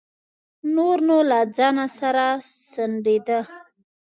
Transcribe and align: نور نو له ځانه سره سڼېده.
نور 0.75 0.97
نو 1.07 1.17
له 1.29 1.39
ځانه 1.57 1.85
سره 1.99 2.25
سڼېده. 2.71 3.39